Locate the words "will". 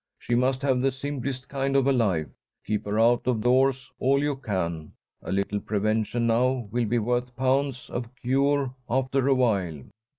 6.71-6.85